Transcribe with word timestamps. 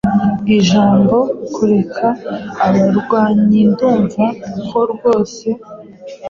Ijambo-kureka 0.57 2.07
abarwanyindumva 2.65 4.25
ko 4.69 4.79
rwose 4.93 5.47